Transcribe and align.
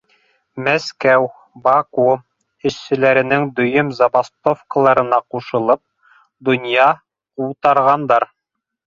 Мәскәү, 0.67 1.25
Баку 1.65 2.05
эшселәренең 2.69 3.45
дөйөм 3.59 3.91
забастовкаларына 3.99 5.19
ҡушылып, 5.35 5.83
донъя 6.49 6.87
ҡутарғандар. 7.43 8.27